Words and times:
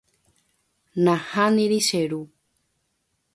Nahániri 1.03 1.79
che 1.87 2.01
ru. 2.11 2.21